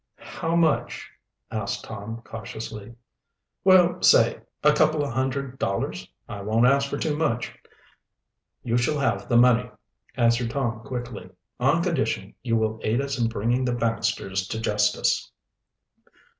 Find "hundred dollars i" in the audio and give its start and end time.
5.13-6.41